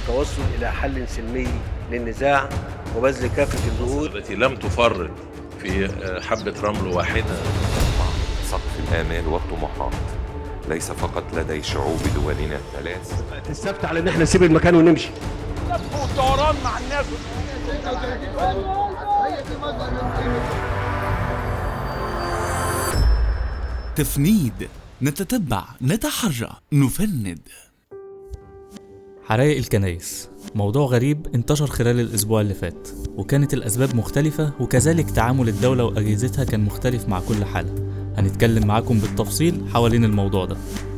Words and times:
والتوصل 0.00 0.42
إلى 0.58 0.72
حل 0.72 1.08
سلمي 1.08 1.48
للنزاع 1.90 2.48
وبذل 2.96 3.26
كافة 3.36 3.68
الجهود. 3.68 4.16
التي 4.16 4.34
لم 4.34 4.56
تفرط 4.56 5.10
في 5.62 5.88
حبة 6.22 6.54
رمل 6.60 6.86
واحدة. 6.86 7.36
سقف 8.44 8.80
الآمال 8.88 9.28
والطموحات 9.28 9.92
ليس 10.68 10.90
فقط 10.92 11.24
لدي 11.34 11.62
شعوب 11.62 11.98
دولنا 12.14 12.56
الثلاث. 12.56 13.22
السبت 13.50 13.84
على 13.84 14.00
إن 14.00 14.08
إحنا 14.08 14.22
نسيب 14.22 14.42
المكان 14.42 14.74
ونمشي. 14.74 15.08
مع 16.64 16.78
الناس 16.78 17.06
تفنيد 23.96 24.68
نتتبع 25.02 25.64
نتحرى 25.82 26.50
نفند. 26.72 27.38
حرائق 29.30 29.56
الكنايس 29.56 30.28
موضوع 30.54 30.86
غريب 30.86 31.26
انتشر 31.34 31.66
خلال 31.66 32.00
الأسبوع 32.00 32.40
اللي 32.40 32.54
فات 32.54 32.88
وكانت 33.16 33.54
الأسباب 33.54 33.96
مختلفة 33.96 34.52
وكذلك 34.60 35.10
تعامل 35.10 35.48
الدولة 35.48 35.84
وأجهزتها 35.84 36.44
كان 36.44 36.64
مختلف 36.64 37.08
مع 37.08 37.20
كل 37.20 37.44
حالة 37.44 37.74
هنتكلم 38.16 38.66
معاكم 38.66 38.98
بالتفصيل 38.98 39.64
حوالين 39.72 40.04
الموضوع 40.04 40.44
ده. 40.44 40.56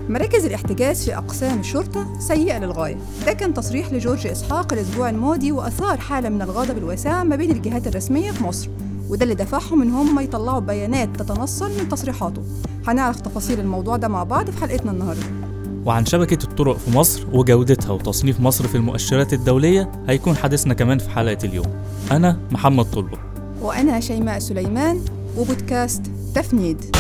مراكز 0.09 0.45
الاحتجاز 0.45 1.05
في 1.05 1.17
أقسام 1.17 1.61
الشرطة 1.61 2.19
سيئة 2.21 2.59
للغاية. 2.59 2.97
ده 3.27 3.33
كان 3.33 3.55
تصريح 3.55 3.93
لجورج 3.93 4.27
إسحاق 4.27 4.73
الأسبوع 4.73 5.11
الماضي 5.11 5.53
وأثار 5.53 5.99
حالة 5.99 6.29
من 6.29 6.43
الغضب 6.43 6.79
الواسعة 6.79 7.23
ما 7.23 7.37
بين 7.37 7.51
الجهات 7.51 7.87
الرسمية 7.87 8.31
في 8.31 8.45
مصر. 8.45 8.69
وده 9.09 9.23
اللي 9.23 9.35
دفعهم 9.35 9.83
إن 9.83 9.91
هم 9.91 10.21
يطلعوا 10.21 10.61
بيانات 10.61 11.09
تتنصل 11.17 11.71
من 11.79 11.89
تصريحاته. 11.89 12.43
هنعرف 12.87 13.21
تفاصيل 13.21 13.61
الموضوع 13.61 13.97
ده 13.97 14.09
مع 14.09 14.25
بعض 14.25 14.51
في 14.51 14.61
حلقتنا 14.61 14.91
النهارده. 14.91 15.42
وعن 15.85 16.07
شبكة 16.07 16.45
الطرق 16.45 16.77
في 16.77 16.91
مصر 16.91 17.27
وجودتها 17.33 17.91
وتصنيف 17.93 18.41
مصر 18.41 18.69
في 18.69 18.75
المؤشرات 18.75 19.33
الدولية 19.33 19.93
هيكون 20.09 20.37
حديثنا 20.37 20.75
كمان 20.75 20.99
في 20.99 21.11
حلقة 21.11 21.39
اليوم. 21.45 21.67
أنا 22.13 22.39
محمد 22.51 22.85
طلبة. 22.85 23.19
وأنا 23.63 24.01
شيماء 24.01 24.39
سليمان 24.39 25.01
وبودكاست 25.37 26.03
تفنيد. 26.35 26.97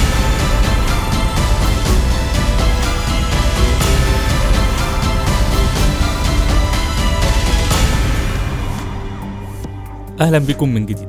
أهلا 10.20 10.39
بكم 10.39 10.69
من 10.69 10.87
جديد. 10.87 11.09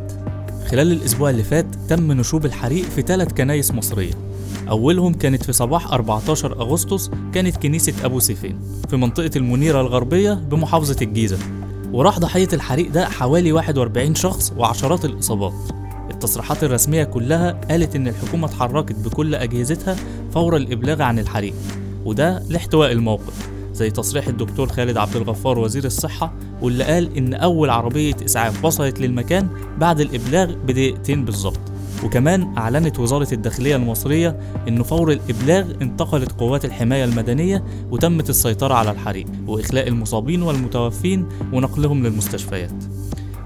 خلال 0.67 0.91
الأسبوع 0.91 1.29
اللي 1.29 1.43
فات 1.43 1.65
تم 1.89 2.11
نشوب 2.11 2.45
الحريق 2.45 2.85
في 2.85 3.01
ثلاث 3.01 3.33
كنايس 3.33 3.71
مصرية. 3.71 4.32
أولهم 4.69 5.13
كانت 5.13 5.43
في 5.43 5.53
صباح 5.53 5.93
14 5.93 6.61
أغسطس 6.61 7.11
كانت 7.33 7.57
كنيسة 7.57 7.93
أبو 8.05 8.19
سيفين 8.19 8.59
في 8.89 8.97
منطقة 8.97 9.31
المنيرة 9.35 9.81
الغربية 9.81 10.33
بمحافظة 10.33 10.95
الجيزة. 11.01 11.37
وراح 11.93 12.19
ضحية 12.19 12.47
الحريق 12.53 12.91
ده 12.91 13.09
حوالي 13.09 13.51
41 13.51 14.15
شخص 14.15 14.53
وعشرات 14.57 15.05
الإصابات. 15.05 15.53
التصريحات 16.11 16.63
الرسمية 16.63 17.03
كلها 17.03 17.51
قالت 17.51 17.95
إن 17.95 18.07
الحكومة 18.07 18.47
اتحركت 18.47 18.95
بكل 18.95 19.35
أجهزتها 19.35 19.95
فور 20.33 20.55
الإبلاغ 20.57 21.01
عن 21.01 21.19
الحريق 21.19 21.53
وده 22.05 22.43
لاحتواء 22.49 22.91
الموقف 22.91 23.49
زي 23.73 23.89
تصريح 23.91 24.27
الدكتور 24.27 24.69
خالد 24.69 24.97
عبد 24.97 25.15
الغفار 25.15 25.59
وزير 25.59 25.85
الصحة 25.85 26.33
واللي 26.61 26.83
قال 26.83 27.17
إن 27.17 27.33
أول 27.33 27.69
عربية 27.69 28.15
إسعاف 28.25 28.65
وصلت 28.65 28.99
للمكان 28.99 29.47
بعد 29.77 29.99
الإبلاغ 29.99 30.53
بدقيقتين 30.55 31.25
بالظبط. 31.25 31.72
وكمان 32.03 32.57
أعلنت 32.57 32.99
وزارة 32.99 33.27
الداخلية 33.33 33.75
المصرية 33.75 34.39
إن 34.67 34.83
فور 34.83 35.11
الإبلاغ 35.11 35.71
انتقلت 35.81 36.31
قوات 36.31 36.65
الحماية 36.65 37.03
المدنية 37.03 37.63
وتمت 37.91 38.29
السيطرة 38.29 38.73
على 38.73 38.91
الحريق 38.91 39.25
وإخلاء 39.47 39.87
المصابين 39.87 40.41
والمتوفين 40.41 41.25
ونقلهم 41.53 42.03
للمستشفيات. 42.03 42.73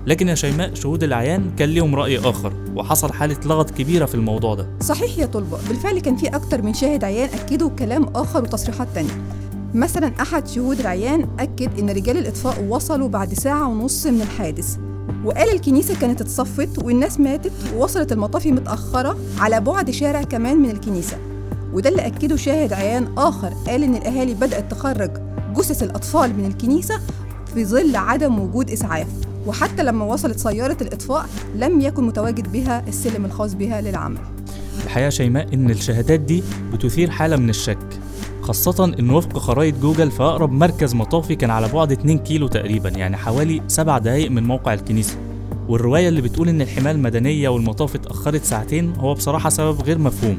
لكن 0.07 0.27
يا 0.27 0.35
شيماء 0.35 0.73
شهود 0.73 1.03
العيان 1.03 1.51
كان 1.57 1.69
ليهم 1.69 1.95
رأي 1.95 2.19
آخر 2.19 2.53
وحصل 2.75 3.13
حالة 3.13 3.37
لغط 3.45 3.71
كبيرة 3.71 4.05
في 4.05 4.15
الموضوع 4.15 4.55
ده. 4.55 4.69
صحيح 4.81 5.17
يا 5.17 5.25
طلبة 5.25 5.57
بالفعل 5.67 5.99
كان 5.99 6.15
في 6.15 6.27
أكتر 6.27 6.61
من 6.61 6.73
شاهد 6.73 7.03
عيان 7.03 7.29
أكدوا 7.29 7.69
كلام 7.69 8.03
آخر 8.15 8.43
وتصريحات 8.43 8.87
تانية. 8.95 9.21
مثلا 9.73 10.11
أحد 10.21 10.47
شهود 10.47 10.79
العيان 10.79 11.27
أكد 11.39 11.79
إن 11.79 11.89
رجال 11.89 12.17
الإطفاء 12.17 12.63
وصلوا 12.63 13.07
بعد 13.07 13.33
ساعة 13.33 13.67
ونص 13.67 14.07
من 14.07 14.21
الحادث. 14.21 14.77
وقال 15.25 15.49
الكنيسة 15.53 15.99
كانت 15.99 16.21
اتصفت 16.21 16.83
والناس 16.83 17.19
ماتت 17.19 17.51
ووصلت 17.75 18.11
المطافي 18.11 18.51
متأخرة 18.51 19.17
على 19.39 19.61
بعد 19.61 19.91
شارع 19.91 20.23
كمان 20.23 20.57
من 20.57 20.69
الكنيسة. 20.69 21.17
وده 21.73 21.89
اللي 21.89 22.07
أكده 22.07 22.35
شاهد 22.35 22.73
عيان 22.73 23.07
آخر 23.17 23.53
قال 23.67 23.83
إن 23.83 23.95
الأهالي 23.95 24.33
بدأت 24.33 24.71
تخرج 24.71 25.11
جثث 25.55 25.83
الأطفال 25.83 26.37
من 26.37 26.45
الكنيسة 26.45 26.99
في 27.53 27.65
ظل 27.65 27.95
عدم 27.95 28.39
وجود 28.39 28.71
إسعاف. 28.71 29.07
وحتى 29.45 29.83
لما 29.83 30.05
وصلت 30.05 30.39
سيارة 30.39 30.77
الإطفاء 30.81 31.25
لم 31.55 31.81
يكن 31.81 32.03
متواجد 32.03 32.51
بها 32.51 32.83
السلم 32.87 33.25
الخاص 33.25 33.53
بها 33.53 33.81
للعمل. 33.81 34.19
الحقيقة 34.85 35.09
شيماء 35.09 35.53
إن 35.53 35.69
الشهادات 35.69 36.19
دي 36.19 36.43
بتثير 36.73 37.09
حالة 37.09 37.35
من 37.35 37.49
الشك. 37.49 37.77
خاصة 38.47 38.93
إن 38.99 39.09
وفق 39.09 39.37
خرائط 39.37 39.75
جوجل 39.81 40.11
فأقرب 40.11 40.51
مركز 40.51 40.95
مطافي 40.95 41.35
كان 41.35 41.49
على 41.49 41.67
بعد 41.67 41.91
2 41.91 42.17
كيلو 42.17 42.47
تقريبا 42.47 42.89
يعني 42.89 43.17
حوالي 43.17 43.61
7 43.67 43.99
دقايق 43.99 44.31
من 44.31 44.43
موقع 44.43 44.73
الكنيسة. 44.73 45.17
والرواية 45.67 46.09
اللي 46.09 46.21
بتقول 46.21 46.49
إن 46.49 46.61
الحماية 46.61 46.93
المدنية 46.93 47.49
والمطافي 47.49 47.95
اتأخرت 47.97 48.43
ساعتين 48.43 48.93
هو 48.95 49.13
بصراحة 49.13 49.49
سبب 49.49 49.81
غير 49.81 49.97
مفهوم. 49.97 50.37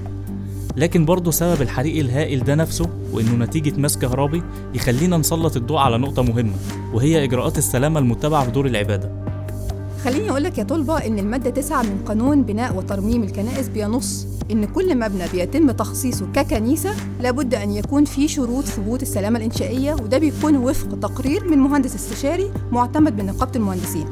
لكن 0.77 1.05
برضه 1.05 1.31
سبب 1.31 1.63
الحريق 1.63 1.99
الهائل 1.99 2.45
ده 2.45 2.55
نفسه 2.55 2.91
وإنه 3.13 3.45
نتيجة 3.45 3.81
ماس 3.81 3.99
كهربي 3.99 4.43
يخلينا 4.75 5.17
نسلط 5.17 5.57
الضوء 5.57 5.79
على 5.79 5.99
نقطة 5.99 6.23
مهمة 6.23 6.57
وهي 6.93 7.25
إجراءات 7.25 7.59
السلامة 7.59 8.01
المتبعة 8.01 8.45
في 8.45 8.51
دور 8.51 8.67
العبادة. 8.67 9.28
خليني 10.05 10.31
أقول 10.31 10.45
لك 10.45 10.59
يا 10.59 10.65
طلبة 10.65 10.97
إن 11.07 11.19
المادة 11.19 11.51
9 11.51 11.83
من 11.83 12.03
قانون 12.07 12.43
بناء 12.43 12.77
وترميم 12.77 13.23
الكنائس 13.23 13.69
بينص 13.69 14.27
إن 14.51 14.65
كل 14.65 14.99
مبنى 14.99 15.25
بيتم 15.33 15.71
تخصيصه 15.71 16.27
ككنيسة 16.35 16.91
لابد 17.21 17.55
أن 17.55 17.71
يكون 17.71 18.05
فيه 18.05 18.27
شروط 18.27 18.65
ثبوت 18.65 19.03
السلامة 19.03 19.39
الإنشائية 19.39 19.95
وده 19.95 20.19
بيكون 20.19 20.57
وفق 20.57 20.99
تقرير 21.01 21.49
من 21.49 21.59
مهندس 21.59 21.95
استشاري 21.95 22.51
معتمد 22.73 23.19
من 23.23 23.27
نقابة 23.27 23.53
المهندسين. 23.57 24.07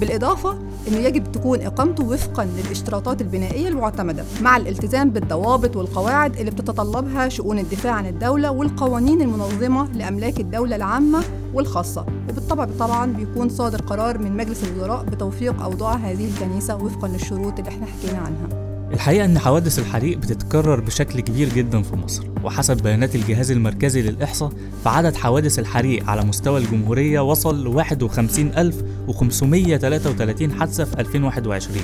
بالإضافة 0.00 0.58
أنه 0.88 0.96
يجب 0.96 1.32
تكون 1.32 1.60
إقامته 1.60 2.04
وفقا 2.04 2.44
للاشتراطات 2.44 3.20
البنائية 3.20 3.68
المعتمدة 3.68 4.24
مع 4.42 4.56
الالتزام 4.56 5.10
بالضوابط 5.10 5.76
والقواعد 5.76 6.36
اللي 6.36 6.50
بتتطلبها 6.50 7.28
شؤون 7.28 7.58
الدفاع 7.58 7.92
عن 7.92 8.06
الدولة 8.06 8.50
والقوانين 8.50 9.22
المنظمة 9.22 9.92
لأملاك 9.92 10.40
الدولة 10.40 10.76
العامة 10.76 11.22
والخاصة. 11.56 12.06
وبالطبع 12.28 12.66
طبعا 12.78 13.12
بيكون 13.12 13.48
صادر 13.48 13.82
قرار 13.82 14.18
من 14.18 14.36
مجلس 14.36 14.64
الوزراء 14.64 15.04
بتوثيق 15.04 15.62
أوضاع 15.62 15.94
هذه 15.94 16.28
الكنيسة 16.28 16.76
وفقا 16.76 17.08
للشروط 17.08 17.58
اللي 17.58 17.70
إحنا 17.70 17.86
حكينا 17.86 18.18
عنها. 18.18 18.48
الحقيقة 18.92 19.24
إن 19.24 19.38
حوادث 19.38 19.78
الحريق 19.78 20.18
بتتكرر 20.18 20.80
بشكل 20.80 21.20
كبير 21.20 21.48
جدا 21.48 21.82
في 21.82 21.96
مصر. 21.96 22.24
وحسب 22.44 22.76
بيانات 22.76 23.14
الجهاز 23.14 23.50
المركزي 23.50 24.02
للإحصاء 24.02 24.50
فعدد 24.84 25.16
حوادث 25.16 25.58
الحريق 25.58 26.10
على 26.10 26.24
مستوى 26.24 26.60
الجمهورية 26.60 27.20
وصل 27.20 27.64
ل 27.64 27.68
51533 27.68 30.52
حادثة 30.52 30.84
في 30.84 31.00
2021 31.00 31.80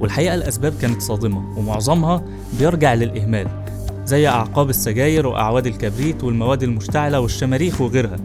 والحقيقة 0.00 0.34
الأسباب 0.34 0.72
كانت 0.82 1.02
صادمة 1.02 1.58
ومعظمها 1.58 2.24
بيرجع 2.58 2.94
للإهمال 2.94 3.48
زي 4.06 4.28
أعقاب 4.28 4.70
السجاير 4.70 5.26
وأعواد 5.26 5.66
الكبريت 5.66 6.24
والمواد 6.24 6.62
المشتعلة 6.62 7.20
والشماريخ 7.20 7.80
وغيرها. 7.80 8.16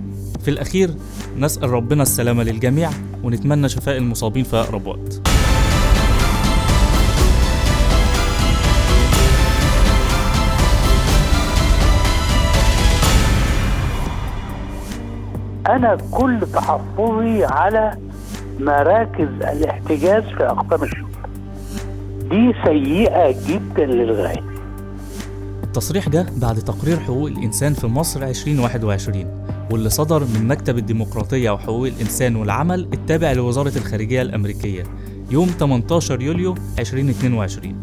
في 0.42 0.48
الأخير 0.48 0.90
نسأل 1.38 1.70
ربنا 1.70 2.04
السلامة 2.04 2.44
للجميع 2.44 2.90
ونتمنى 3.24 3.70
شفاء 3.70 3.98
المصابين 3.98 4.44
في 4.44 4.56
أقرب 4.56 4.88
وقت. 4.88 5.22
أنا 15.68 15.98
كل 16.12 16.40
تحفظي 16.54 17.46
على 17.46 17.98
مراكز 18.60 19.28
الاحتجاز 19.42 20.24
في 20.24 20.44
أقسام 20.44 20.84
الشرطه 20.84 21.10
دي 22.30 22.54
سيئة 22.66 23.36
جدا 23.48 23.86
للغاية. 23.86 24.44
التصريح 25.64 26.10
جه 26.10 26.26
بعد 26.42 26.56
تقرير 26.56 27.00
حقوق 27.00 27.28
الإنسان 27.28 27.74
في 27.74 27.88
مصر 27.88 28.24
2021 28.24 29.26
واللي 29.72 29.90
صدر 29.90 30.24
من 30.24 30.48
مكتب 30.48 30.78
الديمقراطية 30.78 31.50
وحقوق 31.52 31.88
الإنسان 31.88 32.36
والعمل 32.36 32.90
التابع 32.94 33.32
لوزارة 33.32 33.78
الخارجية 33.78 34.22
الأمريكية 34.22 34.84
يوم 35.32 35.48
18 35.48 36.22
يوليو 36.22 36.56
2022 36.80 37.76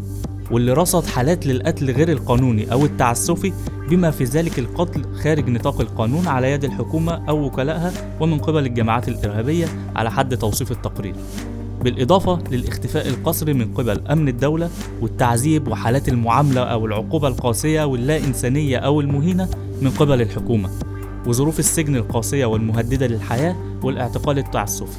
واللي 0.51 0.73
رصد 0.73 1.05
حالات 1.05 1.47
للقتل 1.47 1.91
غير 1.91 2.11
القانوني 2.11 2.71
أو 2.71 2.85
التعسفي 2.85 3.53
بما 3.89 4.11
في 4.11 4.23
ذلك 4.23 4.59
القتل 4.59 5.05
خارج 5.15 5.49
نطاق 5.49 5.81
القانون 5.81 6.27
على 6.27 6.51
يد 6.51 6.63
الحكومة 6.63 7.29
أو 7.29 7.45
وكلائها 7.45 7.91
ومن 8.19 8.37
قبل 8.39 8.65
الجماعات 8.65 9.07
الإرهابية 9.07 9.67
على 9.95 10.11
حد 10.11 10.37
توصيف 10.37 10.71
التقرير 10.71 11.15
بالإضافة 11.83 12.39
للاختفاء 12.51 13.07
القسري 13.07 13.53
من 13.53 13.73
قبل 13.73 14.07
أمن 14.07 14.27
الدولة 14.27 14.69
والتعذيب 15.01 15.67
وحالات 15.67 16.09
المعاملة 16.09 16.61
أو 16.61 16.85
العقوبة 16.85 17.27
القاسية 17.27 17.83
واللا 17.83 18.17
إنسانية 18.17 18.77
أو 18.77 19.01
المهينة 19.01 19.49
من 19.81 19.89
قبل 19.89 20.21
الحكومة. 20.21 20.69
وظروف 21.27 21.59
السجن 21.59 21.95
القاسية 21.95 22.45
والمهددة 22.45 23.07
للحياة 23.07 23.55
والاعتقال 23.83 24.37
التعسفي 24.37 24.97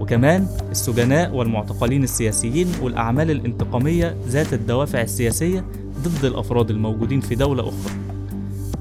وكمان 0.00 0.46
السجناء 0.70 1.34
والمعتقلين 1.34 2.04
السياسيين 2.04 2.66
والأعمال 2.82 3.30
الانتقامية 3.30 4.16
ذات 4.28 4.52
الدوافع 4.52 5.00
السياسية 5.02 5.64
ضد 6.04 6.24
الأفراد 6.24 6.70
الموجودين 6.70 7.20
في 7.20 7.34
دولة 7.34 7.62
أخرى. 7.62 7.92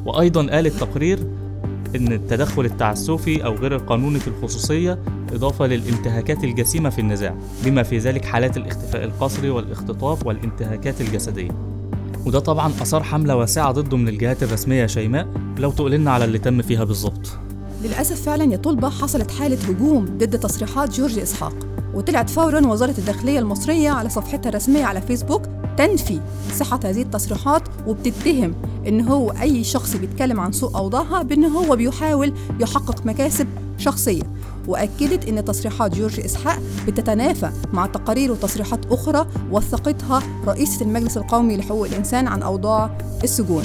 وأيضا 0.06 0.48
قال 0.48 0.66
التقرير 0.66 1.20
إن 1.96 2.14
التدخل 2.14 2.66
التعسفي 2.66 3.46
أو 3.46 3.56
غير 3.56 3.76
القانوني 3.76 4.20
في 4.20 4.28
الخصوصية 4.28 5.00
إضافة 5.34 5.68
للانتهاكات 5.68 6.44
الجسيمة 6.44 6.90
في 6.90 7.02
النزاع 7.02 7.36
بما 7.66 7.84
في 7.84 7.98
ذلك 7.98 8.26
حالات 8.26 8.58
الاختفاء 8.58 9.04
القسري 9.04 9.50
والاختطاف 9.50 10.26
والانتهاكات 10.26 11.02
الجسدية. 11.02 11.52
وده 12.26 12.40
طبعا 12.40 12.68
أثار 12.68 13.04
حملة 13.04 13.36
واسعة 13.36 13.72
ضده 13.72 13.98
من 13.98 14.08
الجهات 14.08 14.44
الرسمية 14.44 14.86
شيماء 14.86 15.28
لو 15.60 15.72
تقولنا 15.72 16.12
على 16.12 16.26
اللي 16.26 16.40
تم 16.40 16.62
فيها 16.62 16.84
بالظبط 16.84 17.28
للأسف 17.84 18.22
فعلا 18.22 18.44
يا 18.52 18.58
طلبة 18.58 18.90
حصلت 18.90 19.32
حالة 19.32 19.58
هجوم 19.70 20.06
ضد 20.06 20.40
تصريحات 20.40 20.96
جورج 20.96 21.20
إسحاق 21.20 21.54
وطلعت 21.94 22.30
فورا 22.30 22.68
وزارة 22.68 22.96
الداخلية 22.98 23.40
المصرية 23.40 23.90
على 23.90 24.10
صفحتها 24.10 24.50
الرسمية 24.50 24.86
على 24.86 25.02
فيسبوك 25.02 25.42
تنفي 25.78 26.20
صحة 26.54 26.80
هذه 26.84 27.02
التصريحات 27.02 27.62
وبتتهم 27.88 28.54
إن 28.88 29.02
هو 29.02 29.32
أي 29.32 29.64
شخص 29.64 29.96
بيتكلم 29.96 30.40
عن 30.40 30.52
سوء 30.52 30.76
أوضاعها 30.76 31.24
بإن 31.24 31.46
هو 31.46 31.76
بيحاول 31.76 32.34
يحقق 32.60 33.06
مكاسب 33.06 33.48
شخصية. 33.78 34.24
وأكدت 34.68 35.28
إن 35.28 35.46
تصريحات 35.46 35.96
جورج 35.96 36.20
إسحاق 36.20 36.60
بتتنافى 36.88 37.52
مع 37.74 37.86
تقارير 37.86 38.32
وتصريحات 38.32 38.86
أخرى 38.86 39.28
وثقتها 39.52 40.24
رئيسة 40.48 40.86
المجلس 40.86 41.18
القومي 41.18 41.58
لحقوق 41.58 41.88
الإنسان 41.88 42.28
عن 42.28 42.42
أوضاع 42.42 42.98
السجون. 43.24 43.64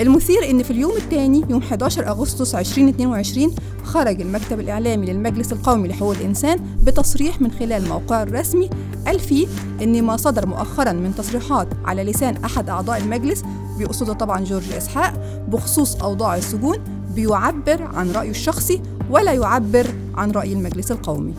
المثير 0.00 0.50
إن 0.50 0.62
في 0.62 0.70
اليوم 0.70 0.92
الثاني 0.96 1.44
يوم 1.50 1.62
11 1.62 2.08
أغسطس 2.08 2.54
2022 2.54 3.54
خرج 3.84 4.20
المكتب 4.20 4.60
الإعلامي 4.60 5.06
للمجلس 5.06 5.52
القومي 5.52 5.88
لحقوق 5.88 6.16
الإنسان 6.16 6.60
بتصريح 6.84 7.40
من 7.40 7.50
خلال 7.50 7.88
موقعه 7.88 8.22
الرسمي 8.22 8.70
قال 9.06 9.20
فيه 9.20 9.46
إن 9.82 10.02
ما 10.02 10.16
صدر 10.16 10.46
مؤخرا 10.46 10.92
من 10.92 11.14
تصريحات 11.14 11.68
على 11.84 12.04
لسان 12.04 12.36
أحد 12.44 12.68
أعضاء 12.68 12.98
المجلس 12.98 13.42
بيقصده 13.78 14.12
طبعا 14.12 14.44
جورج 14.44 14.72
إسحاق 14.72 15.44
بخصوص 15.48 15.96
أوضاع 15.96 16.36
السجون 16.36 16.76
بيعبر 17.14 17.82
عن 17.82 18.12
رأيه 18.12 18.30
الشخصي 18.30 18.80
ولا 19.10 19.32
يعبر 19.32 19.86
عن 20.14 20.30
رأي 20.30 20.52
المجلس 20.52 20.92
القومي. 20.92 21.34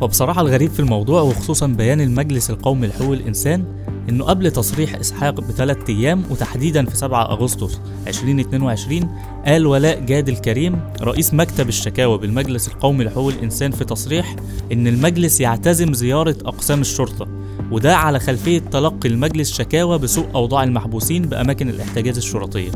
وبصراحة 0.00 0.40
الغريب 0.40 0.70
في 0.70 0.80
الموضوع 0.80 1.22
وخصوصا 1.22 1.66
بيان 1.66 2.00
المجلس 2.00 2.50
القومي 2.50 2.86
لحقوق 2.86 3.12
الإنسان 3.12 3.64
إنه 4.08 4.24
قبل 4.24 4.50
تصريح 4.50 4.94
إسحاق 4.94 5.40
بثلاث 5.40 5.78
أيام 5.88 6.24
وتحديدا 6.30 6.86
في 6.86 6.96
7 6.96 7.32
أغسطس 7.32 7.80
2022 8.06 9.08
قال 9.46 9.66
ولاء 9.66 10.00
جاد 10.00 10.28
الكريم 10.28 10.80
رئيس 11.02 11.34
مكتب 11.34 11.68
الشكاوى 11.68 12.18
بالمجلس 12.18 12.68
القومي 12.68 13.04
لحقوق 13.04 13.32
الإنسان 13.32 13.70
في 13.70 13.84
تصريح 13.84 14.36
إن 14.72 14.86
المجلس 14.86 15.40
يعتزم 15.40 15.94
زيارة 15.94 16.36
أقسام 16.44 16.80
الشرطة 16.80 17.28
وده 17.70 17.96
على 17.96 18.20
خلفية 18.20 18.58
تلقي 18.58 19.08
المجلس 19.08 19.52
شكاوى 19.52 19.98
بسوء 19.98 20.26
أوضاع 20.34 20.64
المحبوسين 20.64 21.22
بأماكن 21.22 21.68
الإحتجاز 21.68 22.16
الشرطية. 22.16 22.70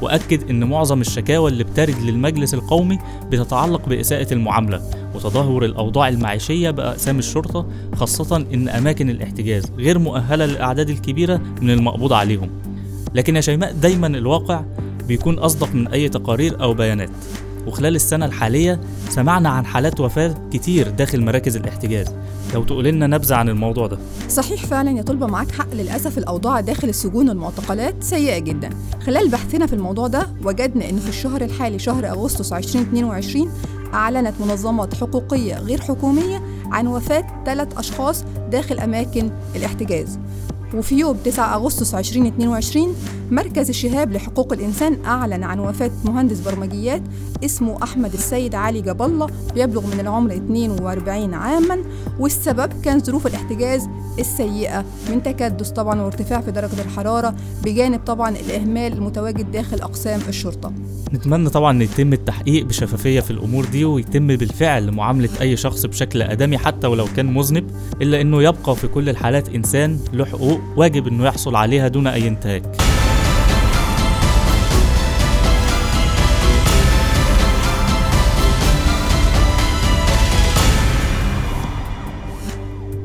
وأكد 0.00 0.50
إن 0.50 0.64
معظم 0.64 1.00
الشكاوى 1.00 1.50
اللي 1.50 1.64
بترد 1.64 1.98
للمجلس 2.02 2.54
القومي 2.54 2.98
بتتعلق 3.30 3.88
بإساءة 3.88 4.34
المعاملة 4.34 4.82
وتدهور 5.14 5.64
الأوضاع 5.64 6.08
المعيشية 6.08 6.70
بأقسام 6.70 7.18
الشرطة 7.18 7.66
خاصة 7.94 8.36
إن 8.36 8.68
أماكن 8.68 9.10
الاحتجاز 9.10 9.72
غير 9.78 9.98
مؤهلة 9.98 10.46
للأعداد 10.46 10.90
الكبيرة 10.90 11.40
من 11.62 11.70
المقبوض 11.70 12.12
عليهم. 12.12 12.50
لكن 13.14 13.36
يا 13.36 13.40
شيماء 13.40 13.72
دايما 13.72 14.06
الواقع 14.06 14.64
بيكون 15.08 15.38
أصدق 15.38 15.74
من 15.74 15.88
أي 15.88 16.08
تقارير 16.08 16.62
أو 16.62 16.74
بيانات. 16.74 17.10
وخلال 17.66 17.96
السنة 17.96 18.26
الحالية 18.26 18.80
سمعنا 19.08 19.48
عن 19.48 19.66
حالات 19.66 20.00
وفاة 20.00 20.34
كتير 20.52 20.88
داخل 20.90 21.24
مراكز 21.24 21.56
الاحتجاز. 21.56 22.06
لو 22.54 22.64
تقول 22.64 22.84
لنا 22.84 23.06
نبذة 23.06 23.34
عن 23.34 23.48
الموضوع 23.48 23.86
ده. 23.86 23.98
صحيح 24.28 24.66
فعلا 24.66 24.90
يا 24.90 25.02
طلبة 25.02 25.26
معاك 25.26 25.50
حق. 25.52 25.74
للأسف 25.74 26.18
الأوضاع 26.18 26.60
داخل 26.60 26.88
السجون 26.88 27.28
والمعتقلات 27.28 28.04
سيئة 28.04 28.38
جدا. 28.38 28.70
خلال 29.06 29.28
بحثنا 29.28 29.66
في 29.66 29.72
الموضوع 29.72 30.06
ده 30.06 30.26
وجدنا 30.44 30.90
أن 30.90 30.96
في 30.96 31.08
الشهر 31.08 31.42
الحالي 31.42 31.78
شهر 31.78 32.10
أغسطس 32.10 32.52
2022 32.52 33.50
أعلنت 33.94 34.34
منظمات 34.40 34.94
حقوقية 34.94 35.58
غير 35.58 35.80
حكومية 35.80 36.42
عن 36.66 36.86
وفاة 36.86 37.26
ثلاث 37.46 37.78
أشخاص 37.78 38.24
داخل 38.50 38.78
أماكن 38.78 39.30
الاحتجاز. 39.56 40.18
وفي 40.74 40.98
يوم 40.98 41.16
9 41.16 41.54
أغسطس 41.54 41.94
2022 41.94 42.94
مركز 43.30 43.68
الشهاب 43.68 44.12
لحقوق 44.12 44.52
الإنسان 44.52 45.04
أعلن 45.04 45.44
عن 45.44 45.58
وفاة 45.58 45.90
مهندس 46.04 46.40
برمجيات 46.40 47.02
اسمه 47.44 47.82
أحمد 47.82 48.12
السيد 48.12 48.54
علي 48.54 48.80
جاب 48.80 49.02
الله 49.02 49.26
بيبلغ 49.54 49.86
من 49.86 50.00
العمر 50.00 50.32
42 50.32 51.34
عاما 51.34 51.78
والسبب 52.18 52.72
كان 52.82 53.00
ظروف 53.00 53.26
الاحتجاز 53.26 53.88
السيئة. 54.18 54.84
من 55.10 55.22
تكدس 55.22 55.70
طبعا 55.70 56.00
وارتفاع 56.02 56.40
في 56.40 56.50
درجة 56.50 56.80
الحرارة 56.84 57.34
بجانب 57.64 58.00
طبعا 58.06 58.30
الإهمال 58.30 58.92
المتواجد 58.92 59.50
داخل 59.52 59.80
أقسام 59.80 60.20
الشرطة. 60.28 60.72
نتمنى 61.14 61.48
طبعا 61.50 61.70
إن 61.70 61.82
يتم 61.82 62.12
التحقيق 62.12 62.64
بشفافية 62.64 63.20
في 63.20 63.30
الأمور 63.30 63.64
دي 63.64 63.84
ويتم 63.84 64.26
بالفعل 64.26 64.90
معامله 64.90 65.28
أي 65.40 65.56
شخص 65.56 65.86
بشكل 65.86 66.22
أدمي 66.22 66.58
حتى 66.58 66.86
ولو 66.86 67.06
كان 67.16 67.34
مذنب 67.34 67.70
إلا 68.02 68.20
إنه 68.20 68.42
يبقى 68.42 68.76
في 68.76 68.88
كل 68.88 69.08
الحالات 69.08 69.48
إنسان 69.48 69.98
له 70.12 70.24
حقوق 70.24 70.55
واجب 70.76 71.06
إنه 71.08 71.26
يحصل 71.26 71.56
عليها 71.56 71.88
دون 71.88 72.06
أي 72.06 72.28
انتهاك. 72.28 72.76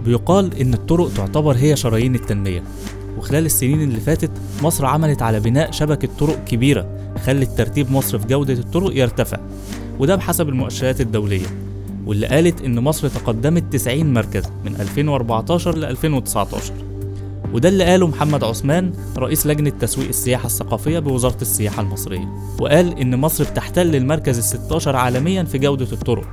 بيقال 0.05 0.59
إن 0.61 0.73
الطرق 0.73 1.13
تعتبر 1.13 1.55
هي 1.55 1.75
شرايين 1.75 2.15
التنمية. 2.15 2.63
وخلال 3.17 3.45
السنين 3.45 3.81
اللي 3.81 3.99
فاتت 3.99 4.31
مصر 4.63 4.85
عملت 4.85 5.21
على 5.21 5.39
بناء 5.39 5.71
شبكة 5.71 6.09
طرق 6.19 6.43
كبيرة 6.43 7.13
خلت 7.25 7.49
ترتيب 7.57 7.91
مصر 7.91 8.19
في 8.19 8.27
جودة 8.27 8.53
الطرق 8.53 8.97
يرتفع 8.97 9.37
وده 9.99 10.15
بحسب 10.15 10.49
المؤشرات 10.49 11.01
الدولية. 11.01 11.47
واللي 12.05 12.27
قالت 12.27 12.61
إن 12.61 12.79
مصر 12.79 13.07
تقدمت 13.07 13.73
90 13.73 14.13
مركز 14.13 14.43
من 14.65 14.75
2014 14.75 15.77
ل 15.77 15.85
2019 15.85 16.73
وده 17.53 17.69
اللي 17.69 17.83
قاله 17.83 18.07
محمد 18.07 18.43
عثمان 18.43 18.91
رئيس 19.17 19.47
لجنة 19.47 19.69
تسويق 19.69 20.07
السياحة 20.07 20.45
الثقافية 20.45 20.99
بوزارة 20.99 21.41
السياحة 21.41 21.81
المصرية. 21.81 22.29
وقال 22.59 22.99
إن 22.99 23.15
مصر 23.19 23.43
بتحتل 23.43 23.95
المركز 23.95 24.37
ال 24.37 24.43
16 24.43 24.95
عالميا 24.95 25.43
في 25.43 25.57
جودة 25.57 25.87
الطرق. 25.91 26.27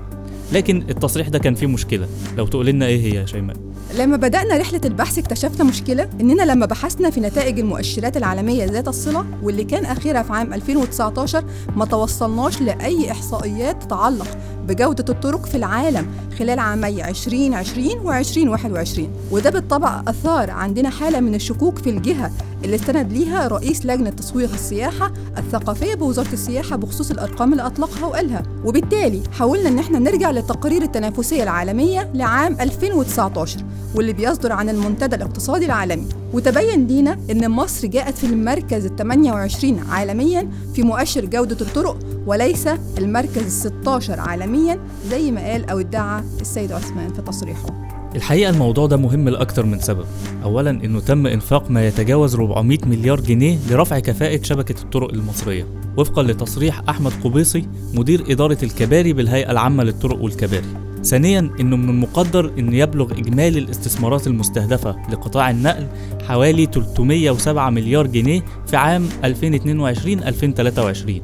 لكن 0.52 0.84
التصريح 0.90 1.28
ده 1.28 1.38
كان 1.38 1.54
فيه 1.54 1.66
مشكلة. 1.66 2.08
لو 2.36 2.46
تقول 2.46 2.66
لنا 2.66 2.86
إيه 2.86 3.00
هي 3.00 3.16
يا 3.16 3.26
شيماء؟ 3.26 3.56
لما 3.98 4.16
بدأنا 4.16 4.56
رحلة 4.56 4.80
البحث 4.84 5.18
اكتشفنا 5.18 5.64
مشكلة 5.64 6.08
إننا 6.20 6.42
لما 6.42 6.66
بحثنا 6.66 7.10
في 7.10 7.20
نتائج 7.20 7.58
المؤشرات 7.58 8.16
العالمية 8.16 8.64
ذات 8.64 8.88
الصلة 8.88 9.24
واللي 9.42 9.64
كان 9.64 9.84
آخرها 9.84 10.22
في 10.22 10.32
عام 10.32 10.54
2019 10.54 11.44
ما 11.76 11.84
توصلناش 11.84 12.60
لأي 12.60 13.10
إحصائيات 13.10 13.82
تتعلق. 13.82 14.26
بجودة 14.68 15.04
الطرق 15.08 15.46
في 15.46 15.56
العالم 15.56 16.06
خلال 16.38 16.58
عامي 16.58 17.08
2020 17.08 17.98
و 18.06 18.12
2021 18.12 19.08
وده 19.30 19.50
بالطبع 19.50 20.02
أثار 20.08 20.50
عندنا 20.50 20.90
حالة 20.90 21.20
من 21.20 21.34
الشكوك 21.34 21.78
في 21.78 21.90
الجهة 21.90 22.30
اللي 22.64 22.76
استند 22.76 23.12
ليها 23.12 23.48
رئيس 23.48 23.86
لجنة 23.86 24.10
تسويق 24.10 24.52
السياحة 24.52 25.12
الثقافية 25.38 25.94
بوزارة 25.94 26.32
السياحة 26.32 26.76
بخصوص 26.76 27.10
الأرقام 27.10 27.52
اللي 27.52 27.66
أطلقها 27.66 28.06
وقالها. 28.06 28.42
وبالتالي 28.64 29.22
حاولنا 29.38 29.68
إن 29.68 29.78
إحنا 29.78 29.98
نرجع 29.98 30.30
للتقارير 30.30 30.82
التنافسية 30.82 31.42
العالمية 31.42 32.10
لعام 32.14 32.56
2019 32.60 33.60
واللي 33.94 34.12
بيصدر 34.12 34.52
عن 34.52 34.68
المنتدى 34.68 35.16
الاقتصادي 35.16 35.66
العالمي. 35.66 36.08
وتبين 36.32 36.86
لينا 36.86 37.18
إن 37.30 37.50
مصر 37.50 37.88
جاءت 37.88 38.18
في 38.18 38.26
المركز 38.26 38.86
ال 38.86 38.96
28 38.96 39.78
عالميا 39.78 40.50
في 40.74 40.82
مؤشر 40.82 41.24
جودة 41.24 41.56
الطرق 41.60 41.98
وليس 42.26 42.68
المركز 42.98 43.66
ال 43.66 43.72
16 43.82 44.20
عالميا 44.20 44.78
زي 45.10 45.30
ما 45.30 45.40
قال 45.40 45.70
أو 45.70 45.80
ادعى 45.80 46.22
السيد 46.40 46.72
عثمان 46.72 47.12
في 47.12 47.22
تصريحه. 47.22 47.88
الحقيقة 48.14 48.50
الموضوع 48.50 48.86
ده 48.86 48.96
مهم 48.96 49.28
لأكتر 49.28 49.66
من 49.66 49.80
سبب. 49.80 50.04
أولا 50.44 50.70
إنه 50.70 51.00
تم 51.00 51.26
إنفاق 51.26 51.70
ما 51.70 51.86
يتجاوز 51.86 52.34
400 52.34 52.78
مليار 52.86 53.20
جنيه 53.20 53.58
لرفع 53.70 53.98
كفاءة 53.98 54.42
شبكة 54.42 54.82
الطرق 54.82 55.12
المصرية. 55.12 55.66
وفقا 55.96 56.22
لتصريح 56.22 56.82
أحمد 56.88 57.12
قبيصي 57.24 57.68
مدير 57.94 58.32
إدارة 58.32 58.58
الكباري 58.62 59.12
بالهيئة 59.12 59.50
العامة 59.50 59.84
للطرق 59.84 60.22
والكباري. 60.22 60.87
ثانيا 61.08 61.50
إنه 61.60 61.76
من 61.76 61.88
المقدر 61.88 62.52
ان 62.58 62.74
يبلغ 62.74 63.12
إجمالي 63.12 63.58
الاستثمارات 63.58 64.26
المستهدفة 64.26 64.96
لقطاع 65.10 65.50
النقل 65.50 65.86
حوالي 66.26 66.66
307 66.66 67.70
مليار 67.70 68.06
جنيه 68.06 68.44
في 68.66 68.76
عام 68.76 69.08
2022 69.24 70.22
2023 70.22 71.20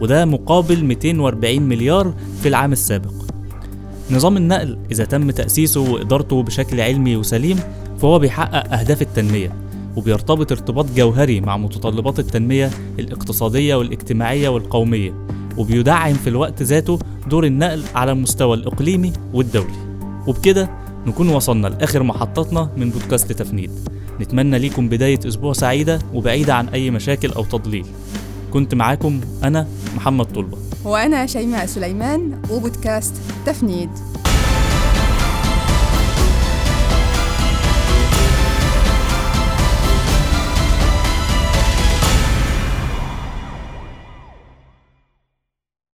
وده 0.00 0.24
مقابل 0.24 0.84
240 0.84 1.62
مليار 1.62 2.14
في 2.42 2.48
العام 2.48 2.72
السابق. 2.72 3.12
نظام 4.10 4.36
النقل 4.36 4.78
إذا 4.90 5.04
تم 5.04 5.30
تأسيسه 5.30 5.80
وإدارته 5.80 6.42
بشكل 6.42 6.80
علمي 6.80 7.16
وسليم 7.16 7.58
فهو 7.98 8.18
بيحقق 8.18 8.72
أهداف 8.74 9.02
التنمية 9.02 9.52
وبيرتبط 9.96 10.52
ارتباط 10.52 10.86
جوهري 10.96 11.40
مع 11.40 11.56
متطلبات 11.56 12.18
التنمية 12.18 12.70
الاقتصادية 12.98 13.74
والاجتماعية 13.74 14.48
والقومية. 14.48 15.25
وبيدعم 15.58 16.14
في 16.14 16.28
الوقت 16.28 16.62
ذاته 16.62 16.98
دور 17.26 17.44
النقل 17.44 17.82
على 17.94 18.12
المستوى 18.12 18.56
الإقليمي 18.56 19.12
والدولي. 19.34 19.86
وبكده 20.26 20.70
نكون 21.06 21.28
وصلنا 21.28 21.68
لآخر 21.68 22.02
محطتنا 22.02 22.70
من 22.76 22.90
بودكاست 22.90 23.32
تفنيد. 23.32 23.70
نتمنى 24.20 24.58
ليكم 24.58 24.88
بداية 24.88 25.20
أسبوع 25.28 25.52
سعيدة 25.52 25.98
وبعيدة 26.14 26.54
عن 26.54 26.68
أي 26.68 26.90
مشاكل 26.90 27.32
أو 27.32 27.44
تضليل. 27.44 27.86
كنت 28.52 28.74
معاكم 28.74 29.20
أنا 29.44 29.66
محمد 29.96 30.26
طلبة. 30.26 30.58
وأنا 30.84 31.26
شيماء 31.26 31.66
سليمان 31.66 32.42
وبودكاست 32.50 33.14
تفنيد. 33.46 33.90